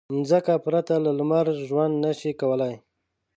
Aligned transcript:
مځکه 0.17 0.53
پرته 0.65 0.95
له 1.05 1.11
لمر 1.19 1.45
ژوند 1.67 1.93
نه 2.03 2.11
شي 2.19 2.31
کولی. 2.41 2.73